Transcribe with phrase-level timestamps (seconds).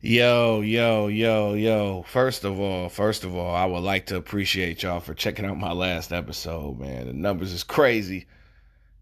[0.00, 2.04] Yo, yo, yo, yo.
[2.04, 5.58] First of all, first of all, I would like to appreciate y'all for checking out
[5.58, 7.08] my last episode, man.
[7.08, 8.26] The numbers is crazy.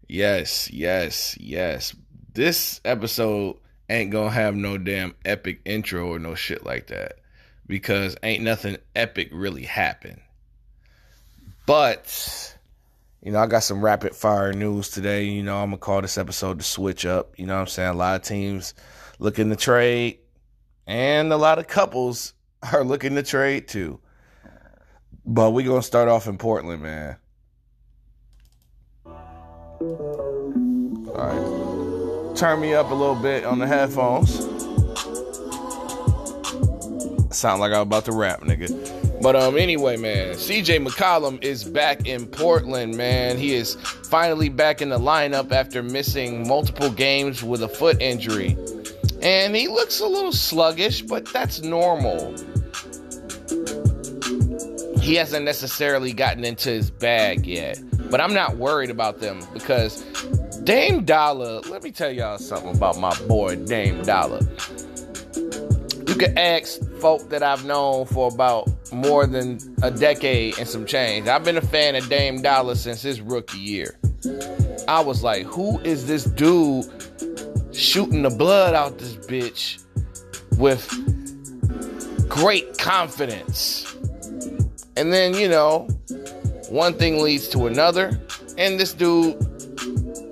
[0.07, 1.95] Yes, yes, yes.
[2.33, 3.57] This episode
[3.87, 7.19] ain't gonna have no damn epic intro or no shit like that
[7.67, 10.21] because ain't nothing epic really happened.
[11.67, 12.57] But
[13.21, 15.25] you know, I got some rapid fire news today.
[15.25, 17.37] You know, I'm gonna call this episode the switch up.
[17.37, 17.89] You know what I'm saying?
[17.89, 18.73] A lot of teams
[19.19, 20.17] looking to trade,
[20.87, 22.33] and a lot of couples
[22.73, 23.99] are looking to trade too.
[25.25, 27.17] But we're gonna start off in Portland, man.
[29.05, 29.13] All
[31.15, 32.37] right.
[32.37, 34.45] Turn me up a little bit on the headphones.
[37.35, 39.21] Sound like I'm about to rap, nigga.
[39.21, 43.37] But um, anyway, man, CJ McCollum is back in Portland, man.
[43.37, 48.55] He is finally back in the lineup after missing multiple games with a foot injury.
[49.21, 52.35] And he looks a little sluggish, but that's normal.
[54.99, 57.79] He hasn't necessarily gotten into his bag yet.
[58.09, 60.03] But I'm not worried about them because
[60.63, 64.39] Dame Dollar, let me tell y'all something about my boy Dame Dollar.
[66.07, 70.85] You can ask folk that I've known for about more than a decade and some
[70.85, 71.27] change.
[71.27, 73.97] I've been a fan of Dame Dollar since his rookie year.
[74.87, 76.85] I was like, who is this dude
[77.77, 79.83] shooting the blood out this bitch
[80.57, 80.87] with
[82.27, 83.95] great confidence?
[84.95, 85.87] And then, you know,
[86.69, 88.19] one thing leads to another,
[88.57, 89.37] and this dude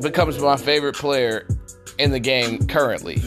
[0.01, 1.47] becomes my favorite player
[1.97, 3.21] in the game currently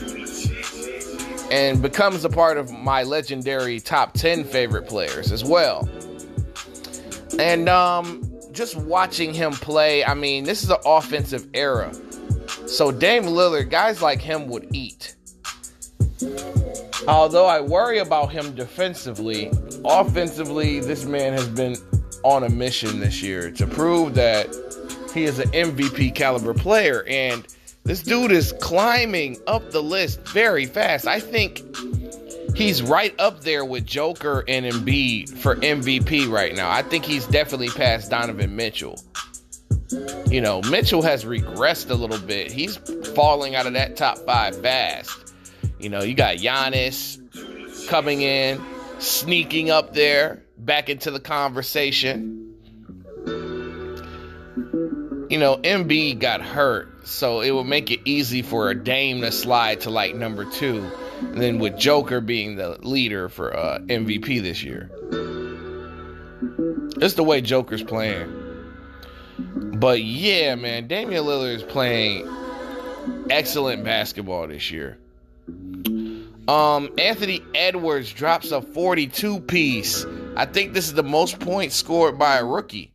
[1.51, 5.89] and becomes a part of my legendary top 10 favorite players as well.
[7.39, 11.93] And um, just watching him play, I mean, this is an offensive era.
[12.69, 15.17] So Dame Lillard, guys like him would eat.
[17.09, 19.51] Although I worry about him defensively,
[19.85, 21.77] offensively, this man has been
[22.25, 24.49] on a mission this year to prove that
[25.15, 27.05] he is an MVP caliber player.
[27.09, 27.47] And
[27.85, 31.07] this dude is climbing up the list very fast.
[31.07, 31.63] I think
[32.55, 36.71] he's right up there with Joker and Embiid for MVP right now.
[36.71, 39.01] I think he's definitely past Donovan Mitchell.
[40.31, 42.53] You know, Mitchell has regressed a little bit.
[42.53, 42.77] He's
[43.15, 45.35] falling out of that top five fast.
[45.79, 47.19] You know, you got Giannis
[47.89, 48.61] coming in,
[48.99, 52.55] sneaking up there, back into the conversation.
[55.31, 59.33] You know, Embiid got hurt so it would make it easy for a Dame to
[59.33, 60.91] slide to like number two.
[61.21, 64.91] And then with Joker being the leader for uh, MVP this year.
[67.01, 68.48] It's the way Joker's playing.
[69.79, 72.29] But yeah, man, Damian Lillard is playing
[73.31, 74.99] excellent basketball this year.
[76.49, 80.05] Um, Anthony Edwards drops a 42 piece.
[80.35, 82.93] I think this is the most points scored by a rookie.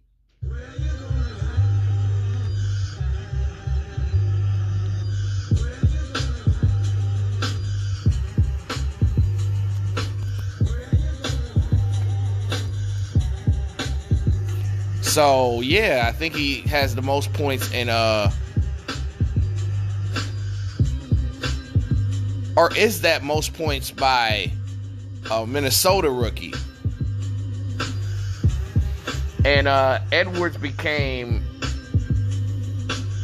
[15.14, 18.32] So yeah, I think he has the most points in uh
[22.58, 24.52] or is that most points by
[25.30, 26.56] a Minnesota rookie?
[29.46, 31.44] And uh Edwards became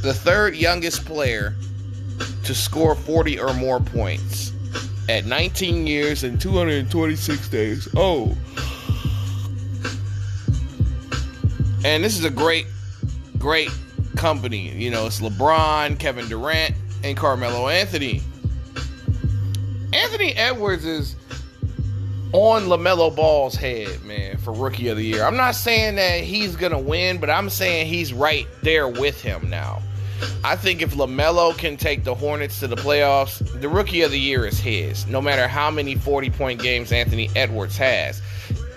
[0.04, 1.56] the third youngest player
[2.44, 4.54] to score 40 or more points
[5.10, 7.88] at 19 years and 226 days.
[7.96, 8.38] Oh.
[11.90, 12.68] And this is a great,
[13.40, 13.72] great
[14.16, 14.70] company.
[14.70, 18.22] You know, it's LeBron, Kevin Durant, and Carmelo Anthony.
[19.92, 21.16] Anthony Edwards is
[22.32, 25.24] on LaMelo Ball's head, man, for rookie of the year.
[25.24, 29.20] I'm not saying that he's going to win, but I'm saying he's right there with
[29.20, 29.82] him now.
[30.44, 34.20] I think if LaMelo can take the Hornets to the playoffs, the rookie of the
[34.20, 38.22] year is his, no matter how many 40 point games Anthony Edwards has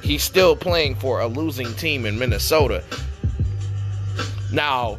[0.02, 2.84] he's still playing for a losing team in Minnesota.
[4.52, 4.98] Now,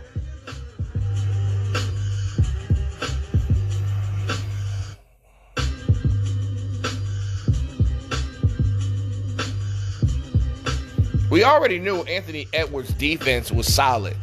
[11.29, 14.15] we already knew Anthony Edwards' defense was solid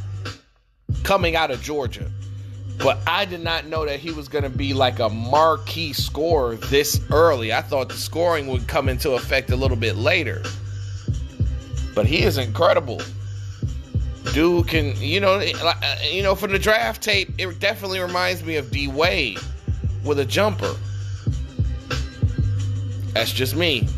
[1.05, 2.11] coming out of Georgia.
[2.79, 6.57] But I did not know that he was going to be like a marquee scorer
[6.57, 7.53] this early.
[7.53, 10.43] I thought the scoring would come into effect a little bit later.
[11.95, 13.01] But he is incredible.
[14.33, 18.57] Dude can, you know, uh, you know, from the draft tape, it definitely reminds me
[18.57, 19.39] of D Wade
[20.05, 20.75] with a jumper.
[23.13, 23.89] That's just me.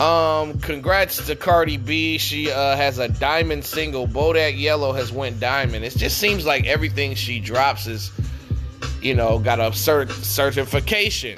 [0.00, 2.18] Um, congrats to Cardi B.
[2.18, 4.06] She uh, has a diamond single.
[4.06, 5.84] Bodak Yellow has went diamond.
[5.84, 8.12] It just seems like everything she drops is,
[9.02, 11.36] you know, got a cert- certification,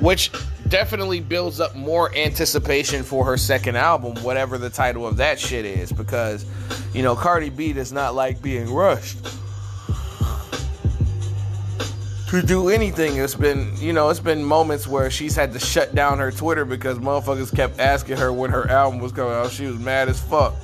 [0.00, 0.30] which
[0.70, 5.64] definitely builds up more anticipation for her second album, whatever the title of that shit
[5.64, 6.46] is, because,
[6.94, 9.18] you know, Cardi B does not like being rushed
[12.30, 13.16] to do anything.
[13.16, 16.64] It's been, you know, it's been moments where she's had to shut down her Twitter
[16.64, 19.50] because motherfuckers kept asking her when her album was coming out.
[19.50, 20.54] She was mad as fuck.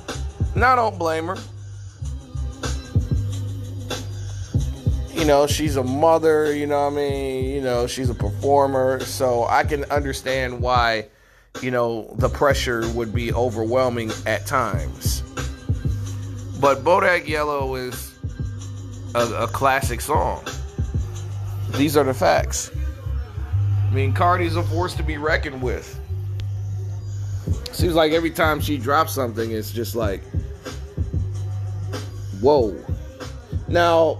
[0.55, 1.37] Now, I don't blame her.
[5.17, 7.49] You know, she's a mother, you know what I mean?
[7.55, 8.99] You know, she's a performer.
[8.99, 11.07] So I can understand why,
[11.59, 15.23] you know, the pressure would be overwhelming at times.
[16.61, 18.13] But Bodak Yellow is
[19.15, 20.43] a, a classic song.
[21.71, 22.69] These are the facts.
[23.89, 25.99] I mean, Cardi's a force to be reckoned with.
[27.71, 30.21] Seems like every time she drops something, it's just like,
[32.39, 32.75] whoa.
[33.67, 34.19] Now,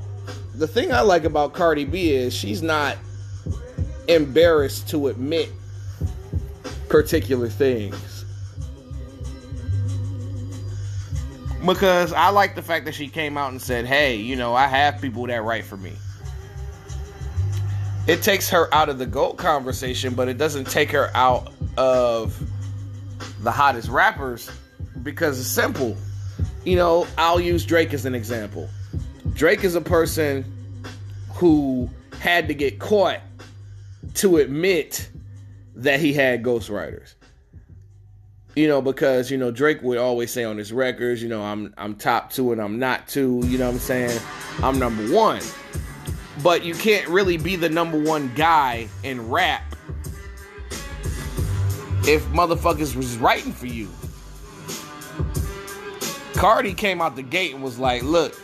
[0.58, 2.98] the thing I like about Cardi B is she's not
[4.08, 5.50] embarrassed to admit
[6.90, 8.26] particular things.
[11.66, 14.68] Because I like the fact that she came out and said, hey, you know, I
[14.68, 15.94] have people that write for me
[18.08, 22.42] it takes her out of the GOAT conversation, but it doesn't take her out of
[23.44, 24.50] the hottest rappers
[25.04, 25.96] because it's simple.
[26.64, 28.70] You know, I'll use Drake as an example.
[29.38, 30.44] Drake is a person
[31.36, 31.90] who
[32.20, 33.22] had to get caught
[34.16, 35.10] to admit
[35.76, 37.14] that he had ghostwriters.
[38.56, 41.74] You know, because you know Drake would always say on his records, you know, I'm
[41.78, 43.42] I'm top two and I'm not two.
[43.46, 44.20] You know what I'm saying?
[44.62, 45.42] I'm number one
[46.44, 49.64] but you can't really be the number one guy in rap
[52.04, 53.90] if motherfuckers was writing for you.
[56.36, 58.40] Cardi came out the gate and was like, look,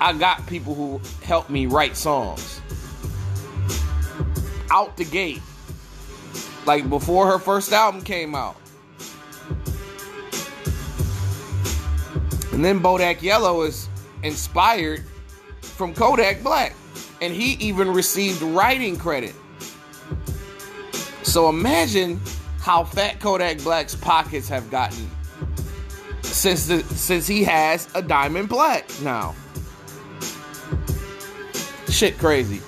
[0.00, 2.60] I got people who help me write songs.
[4.70, 5.42] Out the gate.
[6.66, 8.56] Like before her first album came out.
[12.52, 13.88] And then Bodak Yellow is
[14.22, 15.04] inspired
[15.60, 16.74] from Kodak Black
[17.20, 19.34] and he even received writing credit.
[21.22, 22.20] So imagine
[22.60, 25.10] how fat Kodak Black's pockets have gotten
[26.22, 29.34] since the since he has a diamond black now.
[31.92, 32.60] Shit crazy.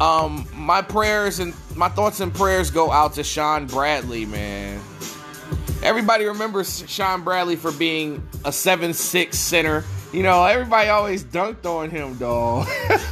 [0.00, 4.80] Um my prayers and my thoughts and prayers go out to Shawn Bradley, man.
[5.82, 9.84] Everybody remembers Shawn Bradley for being a seven-six center.
[10.12, 12.68] You know, everybody always dunked on him, dog.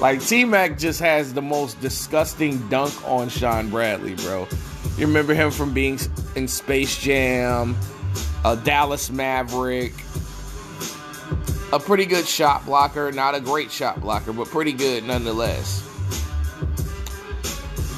[0.00, 4.46] Like T Mac just has the most disgusting dunk on Shawn Bradley, bro.
[4.98, 5.98] You remember him from being
[6.34, 7.76] in Space Jam,
[8.44, 9.94] a Dallas Maverick,
[11.74, 15.82] a pretty good shot blocker, not a great shot blocker, but pretty good nonetheless.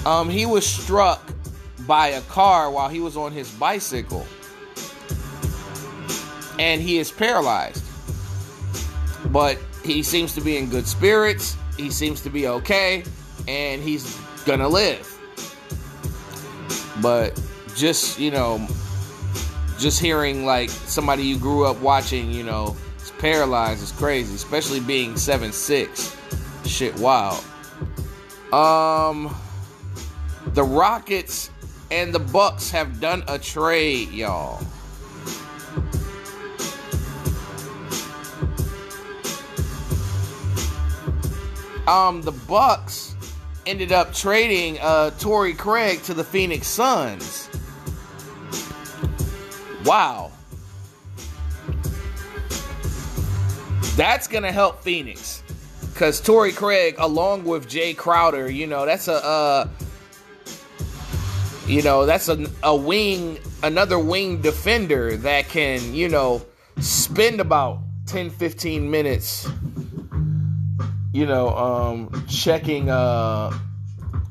[0.04, 1.22] Um, he was struck
[1.86, 4.26] by a car while he was on his bicycle,
[6.58, 7.84] and he is paralyzed.
[9.26, 13.04] But he seems to be in good spirits he seems to be okay
[13.46, 15.12] and he's gonna live.
[17.02, 17.40] But
[17.74, 18.66] just, you know,
[19.78, 22.76] just hearing like somebody you grew up watching, you know,
[23.18, 26.16] paralyzed is crazy, especially being seven six.
[26.64, 27.44] Shit wild.
[28.52, 29.34] Um
[30.54, 31.50] the Rockets
[31.90, 34.64] and the Bucks have done a trade, y'all.
[41.86, 43.14] um, the Bucks
[43.64, 47.48] ended up trading uh, Torrey Craig to the Phoenix Suns.
[49.84, 50.32] Wow.
[53.96, 55.42] That's to help Phoenix.
[55.92, 59.68] Because Torrey Craig, along with Jae Crowder, you know, that's a, uh,
[61.66, 66.44] you know, that's a, a wing, another wing defender that can, you know,
[66.78, 69.48] spend about 10, 15 minutes
[71.16, 73.50] you know, um, checking uh,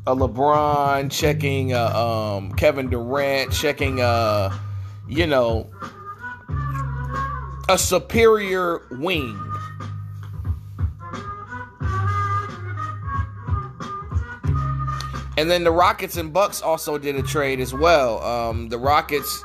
[0.06, 4.56] a LeBron, checking uh, um, Kevin Durant, checking, uh,
[5.08, 5.68] you know,
[7.68, 9.45] a superior wing.
[15.38, 18.24] And then the Rockets and Bucks also did a trade as well.
[18.24, 19.44] Um, the Rockets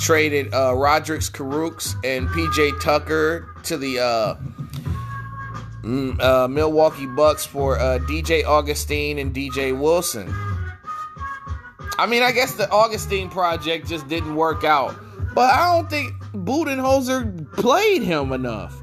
[0.00, 4.36] traded uh, Rodions Kurucs and PJ Tucker to the uh,
[5.86, 10.26] Mm, uh, Milwaukee Bucks for uh, DJ Augustin and DJ Wilson.
[11.96, 14.96] I mean, I guess the Augustin project just didn't work out.
[15.32, 18.76] But I don't think Budenholzer played him enough.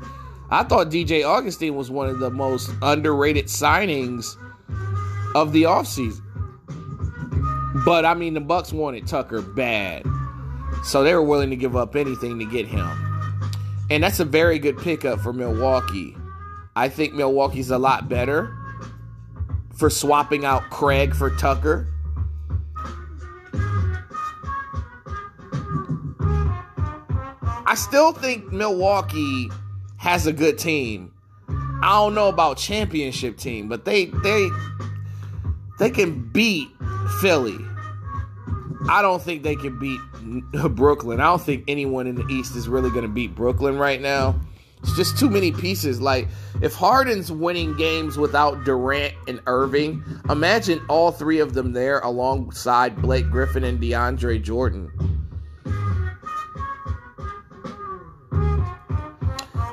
[0.50, 4.38] I thought DJ Augustin was one of the most underrated signings
[5.36, 6.22] of the offseason.
[7.86, 10.06] But I mean, the Bucks wanted Tucker bad.
[10.84, 12.90] So they were willing to give up anything to get him.
[13.90, 16.16] And that's a very good pickup for Milwaukee.
[16.76, 18.56] I think Milwaukee's a lot better
[19.76, 21.88] for swapping out Craig for Tucker.
[27.66, 29.50] I still think Milwaukee
[29.98, 31.12] has a good team.
[31.50, 34.50] I don't know about championship team, but they they
[35.84, 36.70] they can beat
[37.20, 37.58] Philly.
[38.90, 40.00] I don't think they can beat
[40.76, 41.20] Brooklyn.
[41.20, 44.40] I don't think anyone in the East is really going to beat Brooklyn right now.
[44.82, 46.00] It's just too many pieces.
[46.00, 46.30] Like
[46.62, 53.02] if Harden's winning games without Durant and Irving, imagine all three of them there alongside
[53.02, 54.90] Blake Griffin and DeAndre Jordan.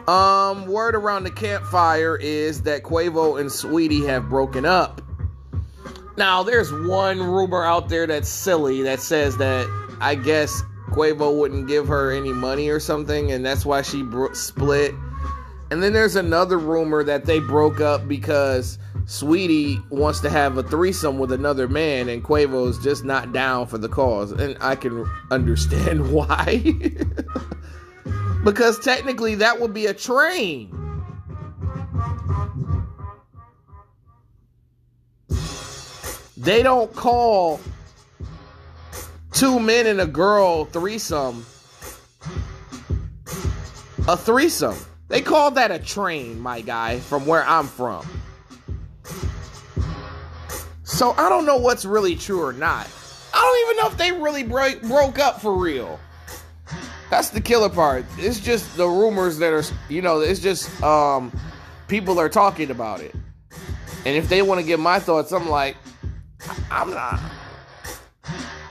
[0.08, 5.02] Um, word around the campfire is that Quavo and Saweetie have broken up.
[6.20, 9.66] Now, there's one rumor out there that's silly that says that
[10.02, 14.34] I guess Quavo wouldn't give her any money or something, and that's why she bro-
[14.34, 14.94] split.
[15.70, 20.62] And then there's another rumor that they broke up because Saweetie wants to have a
[20.62, 24.30] threesome with another man, and Quavo's just not down for the cause.
[24.30, 26.62] And I can understand why.
[28.44, 30.79] because technically that would be a train.
[36.40, 37.60] They don't call
[39.32, 41.44] two men and a girl threesome
[44.08, 44.76] a threesome.
[45.08, 48.06] They call that a train, my guy, from where I'm from.
[50.82, 52.88] So I don't know what's really true or not.
[53.32, 56.00] I don't even know if they really break, broke up for real.
[57.08, 58.04] That's the killer part.
[58.18, 61.32] It's just the rumors that are, you know, it's just um,
[61.88, 63.14] people are talking about it.
[64.04, 65.76] And if they want to get my thoughts, I'm like,
[66.70, 67.20] I'm not.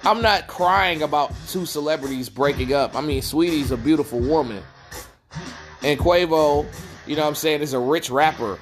[0.04, 2.96] I'm not crying about two celebrities breaking up.
[2.96, 4.64] I mean, Saweetie's a beautiful woman.
[5.84, 6.66] And Quavo,
[7.06, 8.58] you know what I'm saying, is a rich rapper.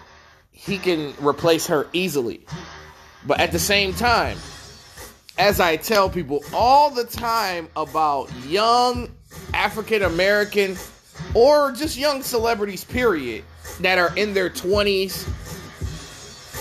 [0.52, 2.46] He can replace her easily.
[3.26, 4.38] But at the same time,
[5.38, 9.10] as I tell people all the time about young
[9.54, 10.76] African American
[11.34, 13.44] or just young celebrities, period,
[13.82, 15.28] that are in their 20s,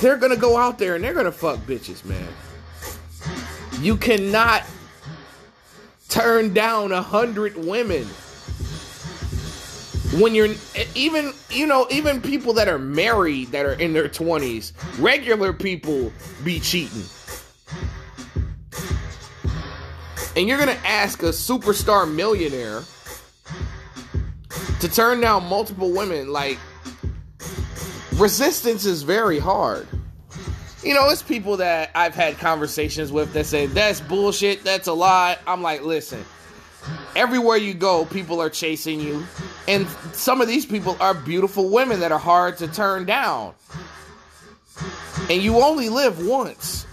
[0.01, 2.29] they're gonna go out there and they're gonna fuck bitches, man.
[3.81, 4.63] You cannot
[6.09, 8.07] turn down a hundred women
[10.21, 10.49] when you're
[10.95, 16.13] even you know even people that are married that are in their 20s regular people
[16.45, 17.03] be cheating.
[20.37, 22.83] And you're gonna ask a superstar millionaire
[24.81, 26.59] to turn down multiple women like
[28.15, 29.87] resistance is very hard
[30.87, 34.93] you know it's people that i've had conversations with that say that's bullshit that's a
[34.93, 35.37] lie.
[35.47, 36.25] I'm like listen
[37.15, 39.27] everywhere you go people are chasing you
[39.69, 43.55] and some of these people are beautiful women that are hard to turn down.
[45.29, 46.87] And you only live once.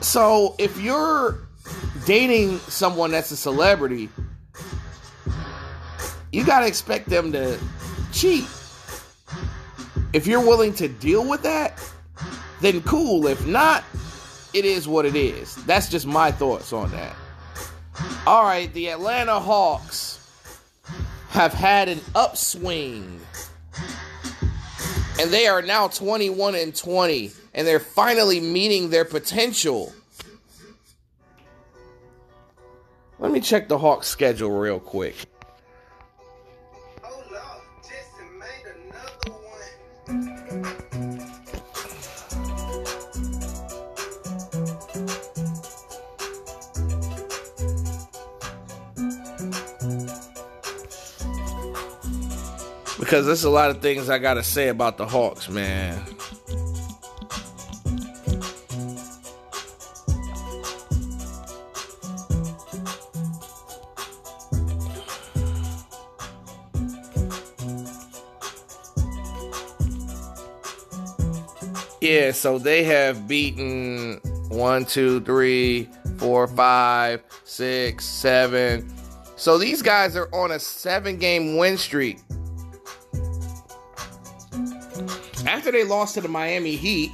[0.00, 1.38] So if you're
[2.06, 4.08] dating someone that's a celebrity,
[6.30, 7.58] you got to expect them to
[8.12, 8.46] cheat.
[10.18, 11.80] If you're willing to deal with that,
[12.60, 13.28] then cool.
[13.28, 13.84] If not,
[14.52, 15.54] it is what it is.
[15.64, 17.14] That's just my thoughts on that.
[18.26, 20.18] All right, the Atlanta Hawks
[21.28, 23.20] have had an upswing.
[25.20, 29.92] And they are now 21 and 20 and they're finally meeting their potential.
[33.20, 35.14] Let me check the Hawks schedule real quick.
[52.98, 56.04] Because there's a lot of things I gotta say about the Hawks, man.
[72.00, 78.92] Yeah, so they have beaten one, two, three, four, five, six, seven.
[79.36, 82.18] So these guys are on a seven game win streak.
[85.68, 87.12] After they lost to the Miami Heat,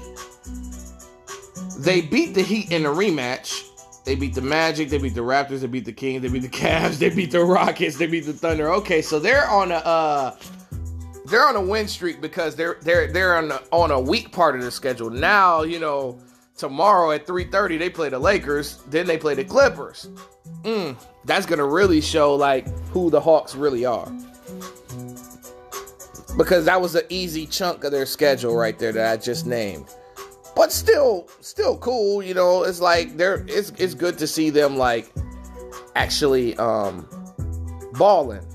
[1.79, 3.69] they beat the Heat in a rematch.
[4.05, 6.49] They beat the Magic, they beat the Raptors, they beat the Kings, they beat the
[6.49, 8.71] Cavs, they beat the Rockets, they beat the Thunder.
[8.75, 10.37] Okay, so they're on a uh,
[11.27, 14.55] they're on a win streak because they're they're they're on a, on a weak part
[14.55, 15.11] of the schedule.
[15.11, 16.21] Now, you know,
[16.57, 20.11] tomorrow at 3:30 they play the Lakers, then they play the Clippers.
[20.63, 24.13] Mm, that's gonna really show like who the Hawks really are.
[26.37, 29.87] Because that was an easy chunk of their schedule right there that I just named.
[30.57, 32.63] But still, still cool, you know.
[32.65, 35.13] It's like they're it's it's good to see them like
[35.97, 37.09] actually um
[37.95, 38.47] balling.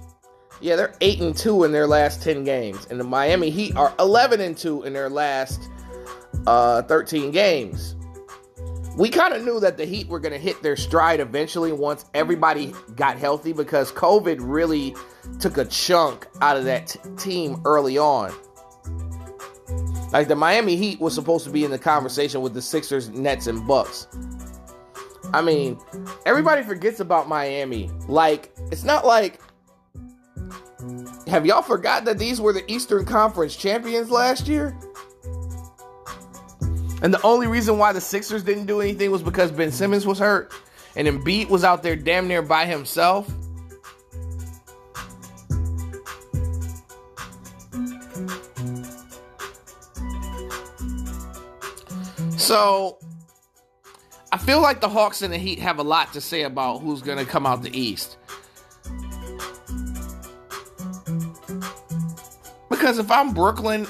[0.61, 3.93] Yeah, they're eight and two in their last ten games, and the Miami Heat are
[3.99, 5.69] eleven and two in their last
[6.47, 7.95] uh, thirteen games.
[8.99, 12.03] We kind of knew that the Heat were going to hit their stride eventually once
[12.13, 14.93] everybody got healthy because COVID really
[15.39, 18.33] took a chunk out of that t- team early on.
[20.11, 23.47] Like the Miami Heat was supposed to be in the conversation with the Sixers, Nets,
[23.47, 24.07] and Bucks.
[25.33, 25.79] I mean,
[26.25, 27.89] everybody forgets about Miami.
[28.09, 29.39] Like, it's not like
[31.27, 34.77] have y'all forgot that these were the Eastern Conference champions last year?
[37.01, 40.19] And the only reason why the Sixers didn't do anything was because Ben Simmons was
[40.19, 40.51] hurt
[40.95, 43.31] and Embiid was out there damn near by himself.
[52.37, 52.97] So
[54.31, 57.01] I feel like the Hawks and the Heat have a lot to say about who's
[57.01, 58.17] going to come out the East.
[62.69, 63.87] Because if I'm Brooklyn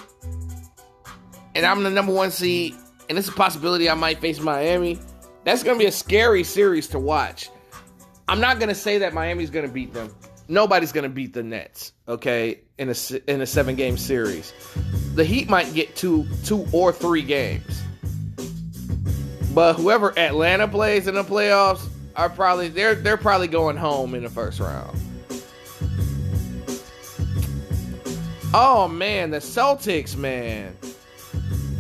[1.56, 2.76] and I'm the number one seed,
[3.10, 5.00] and it's a possibility I might face Miami,
[5.44, 7.50] that's going to be a scary series to watch.
[8.28, 10.14] I'm not going to say that Miami's going to beat them.
[10.48, 12.96] Nobody's going to beat the Nets, okay, in a
[13.28, 14.54] in a seven game series.
[15.14, 17.82] The Heat might get two two or three games.
[19.54, 24.24] But whoever Atlanta plays in the playoffs are probably they're they're probably going home in
[24.24, 25.00] the first round.
[28.54, 30.76] Oh man, the Celtics, man.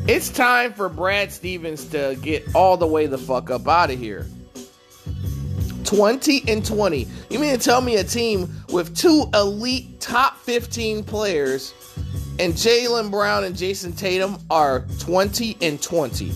[0.08, 4.00] It's time for Brad Stevens to get all the way the fuck up out of
[4.00, 4.26] here.
[5.84, 7.08] 20 and 20.
[7.30, 11.74] You mean to tell me a team with two elite top 15 players
[12.40, 16.32] and Jaylen Brown and Jayson Tatum are 20 and 20?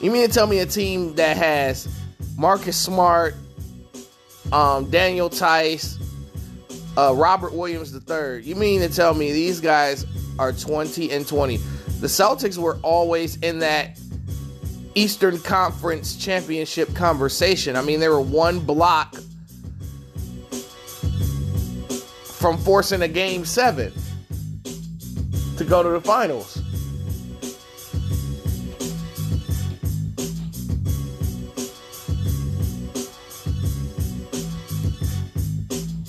[0.00, 1.88] You mean to tell me a team that has
[2.36, 3.34] Marcus Smart,
[4.52, 5.98] um, Daniel Theis,
[6.96, 8.42] uh, Robert Williams III.
[8.42, 10.06] You mean to tell me these guys
[10.38, 11.58] are 20 and 20?
[12.00, 13.98] The Celtics were always in that
[14.94, 17.76] Eastern Conference championship conversation.
[17.76, 19.14] I mean, they were one block
[22.24, 23.92] from forcing a game seven
[25.58, 26.62] to go to the finals.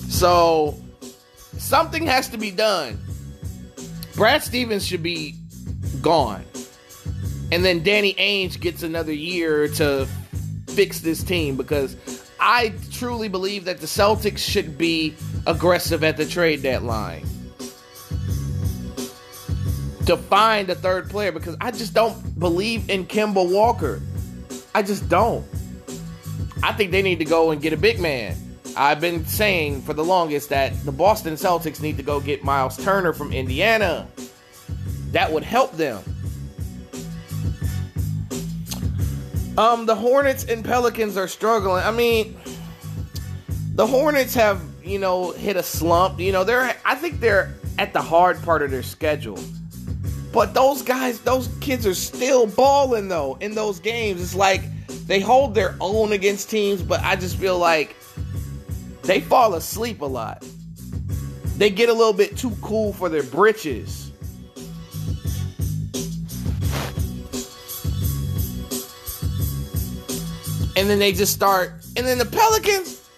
[0.08, 0.80] So
[1.58, 2.98] something has to be done.
[4.14, 5.36] Brad Stevens should be
[6.02, 6.44] gone.
[7.50, 10.06] And then Danny Ainge gets another year to
[10.68, 11.96] fix this team because
[12.40, 15.14] I truly believe that the Celtics should be
[15.46, 17.26] aggressive at the trade deadline
[20.06, 24.00] to find a third player because I just don't believe in Kemba Walker.
[24.74, 25.46] I just don't.
[26.62, 28.36] I think they need to go and get a big man.
[28.76, 32.82] I've been saying for the longest that the Boston Celtics need to go get Myles
[32.82, 34.08] Turner from Indiana.
[35.12, 36.02] That would help them.
[39.56, 41.84] Um, the Hornets and Pelicans are struggling.
[41.84, 42.38] I mean,
[43.74, 46.18] the Hornets have, you know, hit a slump.
[46.18, 49.38] You know, they're I think they're at the hard part of their schedule.
[50.32, 54.22] But those guys, those kids are still balling though in those games.
[54.22, 54.62] It's like
[55.06, 57.94] they hold their own against teams, but I just feel like
[59.02, 60.42] they fall asleep a lot.
[61.58, 64.01] They get a little bit too cool for their britches.
[70.82, 71.74] And then they just start.
[71.96, 73.08] And then the Pelicans,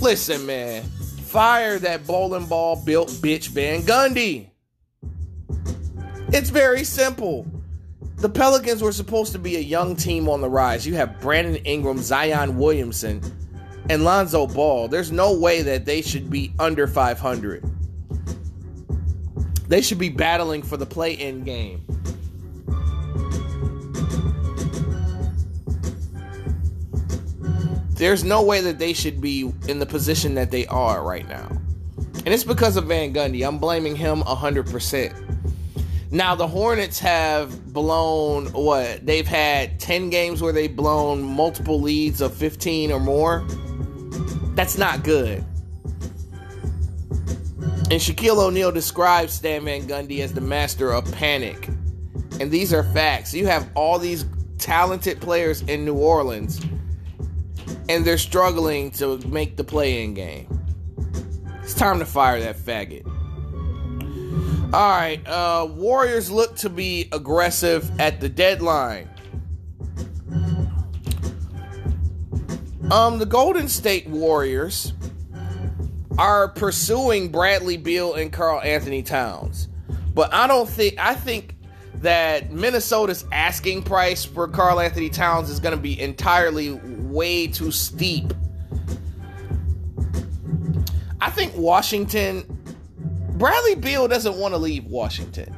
[0.00, 4.48] listen, man, fire that bowling ball built bitch Van Gundy.
[6.32, 7.46] It's very simple.
[8.16, 10.84] The Pelicans were supposed to be a young team on the rise.
[10.84, 13.22] You have Brandon Ingram, Zion Williamson,
[13.88, 17.64] and Lonzo Ball, there's no way that they should be under 500.
[19.68, 21.86] They should be battling for the play in game.
[28.00, 31.46] There's no way that they should be in the position that they are right now.
[32.24, 33.46] And it's because of Van Gundy.
[33.46, 36.10] I'm blaming him 100%.
[36.10, 39.04] Now the Hornets have blown what?
[39.04, 43.46] They've had 10 games where they've blown multiple leads of 15 or more.
[44.54, 45.44] That's not good.
[47.90, 51.68] And Shaquille O'Neal describes Stan Van Gundy as the master of panic.
[52.40, 53.34] And these are facts.
[53.34, 54.24] You have all these
[54.56, 56.64] talented players in New Orleans,
[57.88, 60.46] and they're struggling to make the play in game.
[61.62, 63.06] It's time to fire that faggot.
[64.72, 69.08] All right, uh, Warriors look to be aggressive at the deadline.
[72.90, 74.92] Um, the Golden State Warriors
[76.18, 79.68] are pursuing Bradley Beal and Karl-Anthony Towns,
[80.14, 81.56] but I don't think I think
[81.94, 86.80] that Minnesota's asking price for Karl-Anthony Towns is going to be entirely
[87.10, 88.32] way too steep.
[91.20, 92.44] I think Washington
[93.40, 95.56] Bradley Beal doesn't want to leave Washington.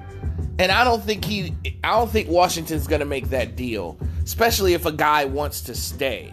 [0.61, 4.75] And I don't think he I don't think Washington's going to make that deal, especially
[4.75, 6.33] if a guy wants to stay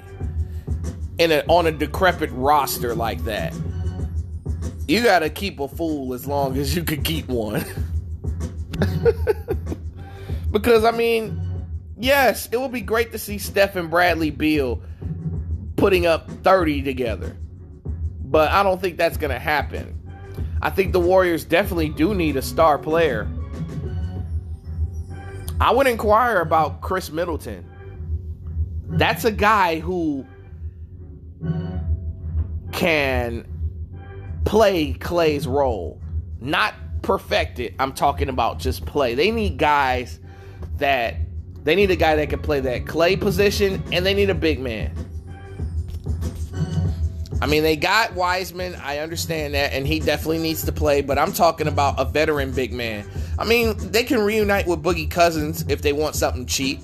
[1.18, 3.56] in a on a decrepit roster like that.
[4.88, 7.66] You got to keep a fool as long as you can keep one.
[10.52, 11.42] because I mean,
[11.98, 14.84] yes, it would be great to see Steph and Bradley Beal
[15.80, 17.36] putting up 30 together.
[18.22, 19.96] But I don't think that's going to happen.
[20.62, 23.28] I think the Warriors definitely do need a star player.
[25.62, 27.66] I would inquire about Khris Middleton.
[28.90, 30.26] That's a guy who
[32.72, 33.46] can
[34.46, 36.02] play Clay's role.
[36.40, 37.74] Not perfect it.
[37.80, 39.16] I'm talking about just play.
[39.16, 40.20] They need guys
[40.78, 41.16] that
[41.64, 44.60] they need a guy that can play that Clay position and they need a big
[44.60, 45.09] man.
[47.42, 48.76] I mean, they got Wiseman.
[48.76, 51.02] I understand that, and he definitely needs to play.
[51.02, 53.10] But I'm talking about a veteran big man.
[53.38, 56.82] I mean, they can reunite with Boogie Cousins if they want something cheap,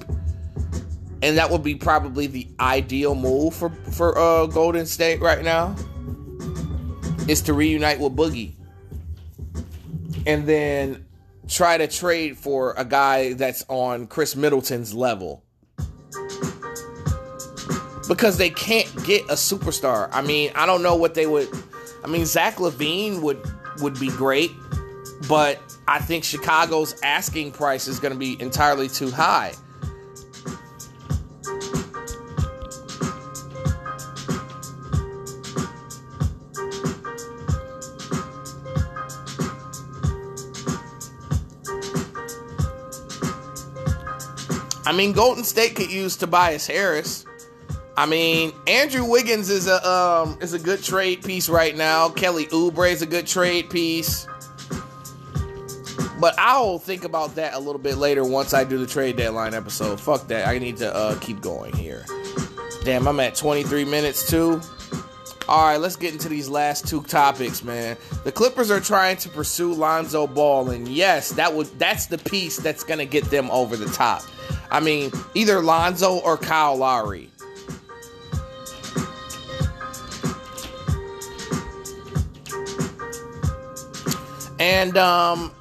[1.22, 5.76] and that would be probably the ideal move for for uh, Golden State right now.
[7.28, 8.54] Is to reunite with Boogie,
[10.26, 11.06] and then
[11.48, 15.44] try to trade for a guy that's on Khris Middleton's level
[18.08, 20.10] because they can't get a superstar.
[20.12, 21.50] I mean, I don't know what they would.
[22.04, 23.42] I mean, Zach LaVine would
[23.82, 24.52] would be great,
[25.28, 29.54] but I think Chicago's asking price is going to be entirely too high.
[44.88, 47.26] I mean, Golden State could use Tobias Harris.
[47.98, 52.10] I mean, Andrew Wiggins is a um is a good trade piece right now.
[52.10, 54.28] Kelly Oubre is a good trade piece.
[56.20, 59.54] But I'll think about that a little bit later once I do the trade deadline
[59.54, 60.00] episode.
[60.00, 60.48] Fuck that.
[60.48, 62.06] I need to uh, keep going here.
[62.84, 64.62] Damn, I'm at 23 minutes too.
[65.48, 67.98] All right, let's get into these last two topics, man.
[68.24, 72.58] The Clippers are trying to pursue Lonzo Ball, and yes, that would that's the piece
[72.58, 74.24] that's gonna get them over the top.
[74.72, 77.30] I mean, either Lonzo or Kyle Lowry.
[84.66, 85.52] And um,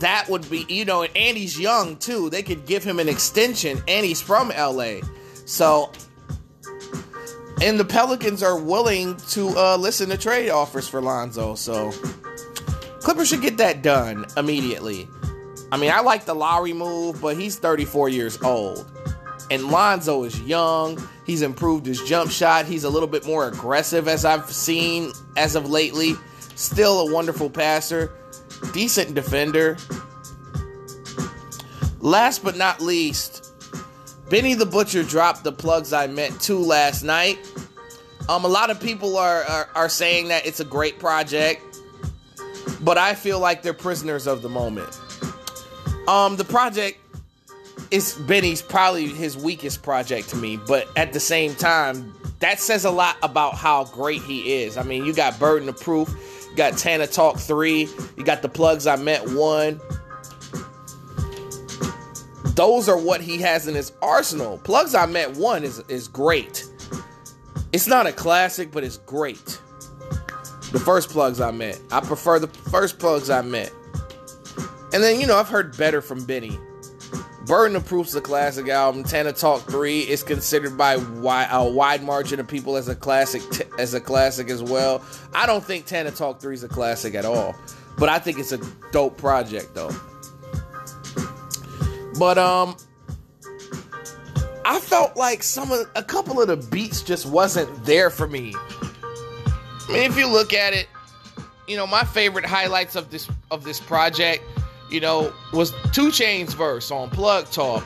[0.00, 2.28] that would be, you know, and he's young too.
[2.28, 4.96] They could give him an extension, and he's from LA.
[5.44, 5.92] So,
[7.62, 11.54] and the Pelicans are willing to uh, listen to trade offers for Lonzo.
[11.54, 11.92] So,
[12.98, 15.06] Clippers should get that done immediately.
[15.70, 18.90] I mean, I like the Lowry move, but he's 34 years old.
[19.52, 21.00] And Lonzo is young.
[21.24, 22.66] He's improved his jump shot.
[22.66, 26.16] He's a little bit more aggressive, as I've seen as of lately.
[26.56, 28.10] Still a wonderful passer
[28.72, 29.76] decent defender.
[32.00, 33.52] Last but not least,
[34.30, 37.38] Benny the Butcher dropped the plugs I Met 2 last night.
[38.28, 41.62] Um, a lot of people are, are, are saying that it's a great project,
[42.80, 45.00] but I feel like they're prisoners of the moment.
[46.06, 46.98] Um, the project
[47.90, 52.84] is Benny's probably his weakest project to me, but at the same time, that says
[52.84, 54.76] a lot about how great he is.
[54.76, 56.08] I mean, you got Burden of Proof,
[56.58, 57.88] got Tana Talk 3.
[58.16, 59.80] You got the plugs I met 1.
[62.54, 64.58] Those are what he has in his arsenal.
[64.58, 66.64] Plugs I met 1 is, is great.
[67.72, 69.60] It's not a classic, but it's great.
[70.72, 71.80] The first plugs I met.
[71.92, 73.72] I prefer the first plugs I met.
[74.92, 76.58] And then, you know, I've heard better from Benny.
[77.48, 79.02] Burden of Proof's a classic album.
[79.04, 83.64] Tana Talk 3 is considered by a wide margin of people as a classic t-
[83.78, 85.02] as a classic as well.
[85.34, 87.56] I don't think Tana Talk 3 is a classic at all,
[87.96, 88.60] but I think it's a
[88.92, 89.90] dope project though.
[92.18, 92.76] But um
[94.66, 98.54] I felt like some of a couple of the beats just wasn't there for me.
[98.54, 100.86] I mean, if you look at it,
[101.66, 104.44] you know, my favorite highlights of this of this project,
[104.90, 107.84] you know, was 2 Chainz verse on Plug Talk.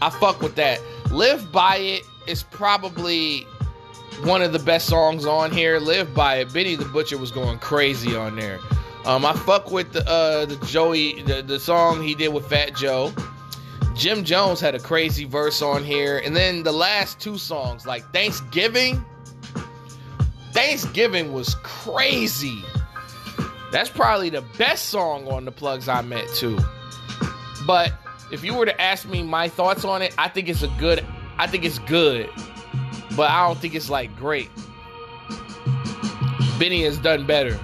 [0.00, 0.80] I fuck with that.
[1.10, 3.46] Live by it is probably
[4.24, 5.78] one of the best songs on here.
[5.78, 6.52] Live by it.
[6.52, 8.58] Benny the Butcher was going crazy on there.
[9.04, 12.74] Um, I fuck with the uh, the Joey the, the song he did with Fat
[12.74, 13.12] Joe.
[13.94, 18.02] Jim Jones had a crazy verse on here, and then the last two songs like
[18.12, 19.04] Thanksgiving.
[20.52, 22.62] Thanksgiving was crazy.
[23.72, 26.58] That's probably the best song on the plugs I met too.
[27.66, 27.92] But
[28.30, 31.04] if you were to ask me my thoughts on it, I think it's a good.
[31.38, 32.30] I think it's good,
[33.16, 34.48] but I don't think it's like great.
[36.58, 37.58] Benny has done better.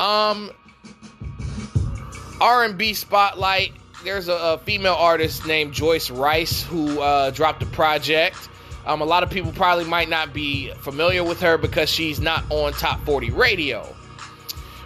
[0.00, 0.50] Um,
[2.40, 3.72] R&B spotlight.
[4.02, 8.48] There's a, a, female artist named Joyce Wrice who uh, dropped a project.
[8.86, 12.44] Um, a lot of people probably might not be familiar with her because she's not
[12.50, 13.86] on Top 40 Radio.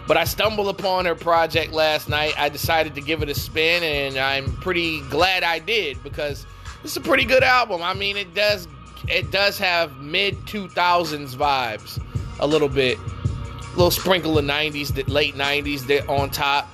[0.07, 2.33] But I stumbled upon her project last night.
[2.37, 6.45] I decided to give it a spin, and I'm pretty glad I did because
[6.83, 7.81] it's a pretty good album.
[7.81, 8.67] I mean, it does
[9.07, 12.01] it does have mid 2000s vibes
[12.39, 16.69] a little bit, a little sprinkle of 90s, that late 90s that on top.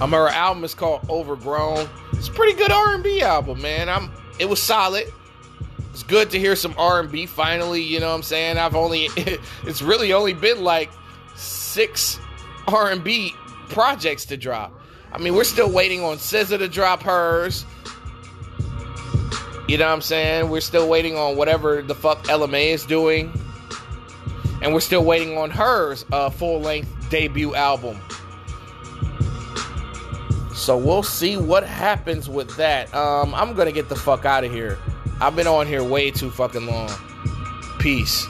[0.00, 1.88] Um, her album is called Overgrown.
[2.12, 3.88] It's a pretty good R&B album, man.
[3.88, 4.10] I'm.
[4.38, 5.12] It was solid.
[5.98, 7.82] It's good to hear some R&B finally.
[7.82, 8.56] You know what I'm saying?
[8.56, 9.08] I've only.
[9.64, 10.92] It's really only been like
[11.34, 12.20] six
[12.68, 13.34] R&B
[13.68, 14.72] projects to drop.
[15.12, 17.66] I mean, we're still waiting on SZA to drop hers.
[19.66, 20.48] You know what I'm saying?
[20.50, 23.32] We're still waiting on whatever the fuck Ella Mai is doing.
[24.62, 27.98] And we're still waiting on hers uh, full length debut album.
[30.54, 32.94] So we'll see what happens with that.
[32.94, 34.78] Um, I'm gonna get the fuck out of here.
[35.20, 36.90] I've been on here way too fucking long.
[37.80, 38.28] Peace.